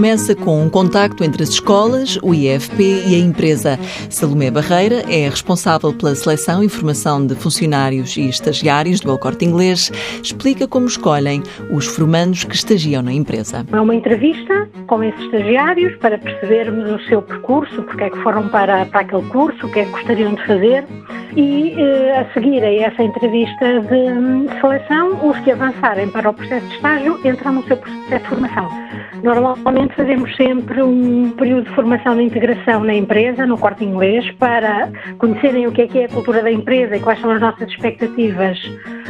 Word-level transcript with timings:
começa 0.00 0.34
com 0.34 0.62
um 0.62 0.70
contacto 0.70 1.22
entre 1.22 1.42
as 1.42 1.50
escolas, 1.50 2.18
o 2.22 2.32
IFP 2.32 2.82
e 3.06 3.14
a 3.14 3.18
empresa. 3.18 3.78
Salomé 4.08 4.50
Barreira 4.50 5.04
é 5.06 5.28
responsável 5.28 5.92
pela 5.92 6.14
seleção 6.14 6.64
e 6.64 6.70
formação 6.70 7.26
de 7.26 7.34
funcionários 7.34 8.16
e 8.16 8.26
estagiários 8.26 9.00
do 9.00 9.10
El 9.10 9.18
Corte 9.18 9.44
Inglês. 9.44 9.92
Explica 10.22 10.66
como 10.66 10.86
escolhem 10.86 11.42
os 11.70 11.84
formandos 11.84 12.44
que 12.44 12.54
estagiam 12.54 13.02
na 13.02 13.12
empresa. 13.12 13.66
É 13.70 13.78
uma 13.78 13.94
entrevista 13.94 14.66
com 14.86 15.04
esses 15.04 15.20
estagiários 15.20 15.94
para 15.98 16.16
percebermos 16.16 16.90
o 16.92 17.04
seu 17.06 17.20
percurso, 17.20 17.82
porque 17.82 18.04
é 18.04 18.08
que 18.08 18.22
foram 18.22 18.48
para, 18.48 18.86
para 18.86 19.00
aquele 19.00 19.28
curso, 19.28 19.66
o 19.66 19.70
que 19.70 19.80
é 19.80 19.84
que 19.84 19.90
gostariam 19.90 20.32
de 20.32 20.46
fazer 20.46 20.86
e 21.36 21.74
eh, 21.78 22.18
a 22.18 22.32
seguir 22.32 22.62
a 22.64 22.72
essa 22.72 23.02
entrevista 23.02 23.80
de 23.80 23.94
hum, 23.94 24.46
seleção, 24.60 25.28
os 25.28 25.38
que 25.40 25.52
avançarem 25.52 26.08
para 26.08 26.30
o 26.30 26.34
processo 26.34 26.66
de 26.66 26.74
estágio 26.74 27.20
entram 27.24 27.52
no 27.52 27.62
seu 27.64 27.76
processo 27.76 28.22
de 28.22 28.28
formação. 28.28 28.68
Normalmente 29.22 29.94
fazemos 29.94 30.34
sempre 30.36 30.82
um 30.82 31.30
período 31.32 31.68
de 31.68 31.74
formação 31.74 32.16
de 32.16 32.22
integração 32.24 32.84
na 32.84 32.94
empresa, 32.94 33.46
no 33.46 33.58
corte 33.58 33.84
inglês, 33.84 34.30
para 34.38 34.90
conhecerem 35.18 35.66
o 35.66 35.72
que 35.72 35.82
é 35.82 35.86
que 35.86 35.98
é 35.98 36.04
a 36.06 36.08
cultura 36.08 36.42
da 36.42 36.50
empresa 36.50 36.96
e 36.96 37.00
quais 37.00 37.20
são 37.20 37.30
as 37.30 37.40
nossas 37.40 37.68
expectativas 37.68 38.58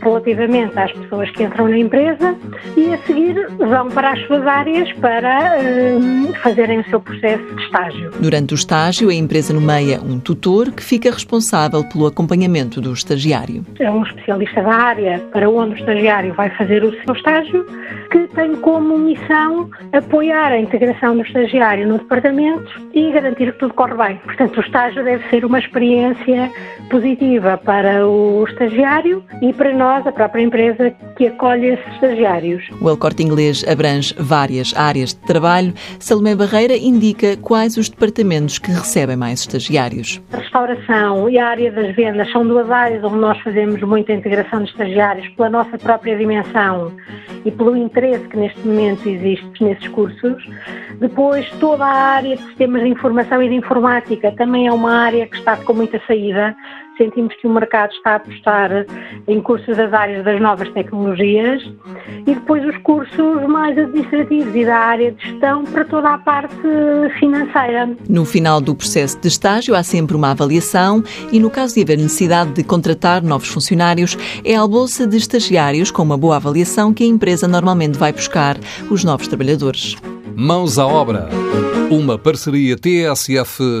relativamente 0.00 0.78
às 0.78 0.92
pessoas 0.92 1.30
que 1.30 1.42
entram 1.42 1.68
na 1.68 1.78
empresa 1.78 2.36
e 2.76 2.92
a 2.92 2.98
seguir 2.98 3.34
vão 3.58 3.88
para 3.88 4.12
as 4.12 4.26
suas 4.26 4.46
áreas 4.46 4.92
para 4.94 5.56
uh, 5.58 6.32
fazerem 6.42 6.80
o 6.80 6.84
seu 6.88 7.00
processo 7.00 7.44
de 7.54 7.62
estágio. 7.62 8.10
Durante 8.20 8.54
o 8.54 8.56
estágio, 8.56 9.08
a 9.08 9.14
empresa 9.14 9.52
nomeia 9.52 10.00
um 10.00 10.18
tutor 10.18 10.70
que 10.72 10.82
fica 10.82 11.10
responsável 11.10 11.84
pelo 11.88 12.06
acompanhamento 12.06 12.80
do 12.80 12.92
estagiário. 12.92 13.64
É 13.78 13.90
um 13.90 14.02
especialista 14.02 14.62
da 14.62 14.74
área 14.74 15.18
para 15.32 15.48
onde 15.48 15.74
o 15.74 15.78
estagiário 15.78 16.34
vai 16.34 16.50
fazer 16.50 16.84
o 16.84 16.92
seu 17.04 17.14
estágio, 17.14 17.66
que 18.10 18.26
tem 18.34 18.56
como 18.56 18.98
missão 18.98 19.70
apoiar 19.92 20.52
a 20.52 20.58
integração 20.58 21.16
do 21.16 21.22
estagiário 21.22 21.86
no 21.86 21.98
departamento 21.98 22.80
e 22.94 23.10
garantir 23.10 23.52
que 23.52 23.58
tudo 23.58 23.74
corre 23.74 23.94
bem. 23.94 24.16
Portanto, 24.24 24.56
o 24.58 24.60
estágio 24.60 25.04
deve 25.04 25.28
ser 25.28 25.44
uma 25.44 25.58
experiência 25.58 26.50
positiva 26.90 27.58
para 27.58 28.06
o 28.06 28.44
estagiário 28.48 29.22
e 29.40 29.52
para 29.52 29.72
nós, 29.82 30.06
a 30.06 30.12
própria 30.12 30.42
empresa 30.42 30.90
que 31.16 31.26
acolhe 31.26 31.70
esses 31.70 31.94
estagiários. 31.94 32.62
O 32.80 32.88
El 32.88 32.96
Corte 32.96 33.24
Inglês 33.24 33.64
abrange 33.68 34.14
várias 34.16 34.72
áreas 34.76 35.12
de 35.12 35.20
trabalho. 35.22 35.74
Salomé 35.98 36.36
Barreira 36.36 36.76
indica 36.76 37.36
quais 37.36 37.76
os 37.76 37.88
departamentos 37.88 38.60
que 38.60 38.70
recebem 38.70 39.16
mais 39.16 39.40
estagiários. 39.40 40.22
A 40.32 40.36
restauração 40.36 41.28
e 41.28 41.36
a 41.36 41.48
área 41.48 41.72
das 41.72 41.96
vendas 41.96 42.30
são 42.30 42.46
duas 42.46 42.70
áreas 42.70 43.02
onde 43.02 43.16
nós 43.16 43.38
fazemos 43.40 43.82
muita 43.82 44.12
integração 44.12 44.62
de 44.62 44.70
estagiários 44.70 45.28
pela 45.30 45.50
nossa 45.50 45.76
própria 45.76 46.16
dimensão 46.16 46.92
e 47.44 47.50
pelo 47.50 47.76
interesse 47.76 48.26
que 48.28 48.36
neste 48.36 48.60
momento 48.60 49.08
existe 49.08 49.64
nesses 49.64 49.88
cursos. 49.88 50.48
Depois, 51.00 51.50
toda 51.58 51.84
a 51.84 52.14
área 52.14 52.36
de 52.36 52.42
sistemas 52.44 52.82
de 52.82 52.88
informação 52.88 53.42
e 53.42 53.48
de 53.48 53.56
informática 53.56 54.30
também 54.32 54.68
é 54.68 54.72
uma 54.72 54.92
área 54.92 55.26
que 55.26 55.36
está 55.36 55.56
com 55.56 55.72
muita 55.72 56.00
saída. 56.06 56.54
Sentimos 56.96 57.34
que 57.36 57.46
o 57.46 57.50
mercado 57.50 57.92
está 57.92 58.12
a 58.12 58.16
apostar 58.16 58.86
em 59.26 59.40
cursos 59.40 59.76
das 59.76 59.92
áreas 59.92 60.24
das 60.24 60.40
novas 60.40 60.68
tecnologias 60.70 61.62
e 62.26 62.34
depois 62.34 62.64
os 62.64 62.76
cursos 62.78 63.46
mais 63.48 63.76
administrativos 63.78 64.54
e 64.54 64.64
da 64.64 64.76
área 64.76 65.12
de 65.12 65.22
gestão 65.30 65.64
para 65.64 65.84
toda 65.84 66.14
a 66.14 66.18
parte 66.18 66.54
financeira. 67.18 67.96
No 68.08 68.24
final 68.24 68.60
do 68.60 68.74
processo 68.74 69.20
de 69.20 69.28
estágio 69.28 69.74
há 69.74 69.82
sempre 69.82 70.16
uma 70.16 70.30
avaliação 70.30 71.02
e, 71.32 71.40
no 71.40 71.50
caso 71.50 71.74
de 71.74 71.82
haver 71.82 71.98
necessidade 71.98 72.52
de 72.52 72.64
contratar 72.64 73.22
novos 73.22 73.48
funcionários, 73.48 74.16
é 74.44 74.56
a 74.56 74.66
bolsa 74.66 75.06
de 75.06 75.16
estagiários 75.16 75.90
com 75.90 76.02
uma 76.02 76.18
boa 76.18 76.36
avaliação 76.36 76.92
que 76.94 77.04
a 77.04 77.06
empresa 77.06 77.48
normalmente 77.48 77.98
vai 77.98 78.12
buscar 78.12 78.56
os 78.90 79.04
novos 79.04 79.28
trabalhadores. 79.28 79.96
Mãos 80.34 80.78
à 80.78 80.86
obra. 80.86 81.28
Uma 81.90 82.18
parceria 82.18 82.76
TSF-IEFP. 82.76 83.80